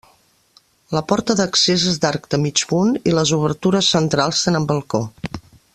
La 0.97 1.03
porta 1.11 1.35
d'accés 1.41 1.85
és 1.91 1.99
d'arc 2.05 2.25
de 2.33 2.41
mig 2.47 2.65
punt 2.73 2.91
i 3.11 3.13
les 3.19 3.35
obertures 3.41 3.91
centrals 3.97 4.45
tenen 4.49 4.67
balcó. 4.73 5.05